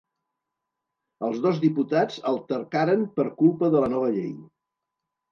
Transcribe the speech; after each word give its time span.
Els 1.25 1.35
dos 1.43 1.59
diputats 1.65 2.17
altercaren 2.31 3.03
per 3.19 3.25
culpa 3.43 3.69
de 3.75 3.83
la 3.85 3.91
nova 3.93 4.09
llei. 4.17 4.33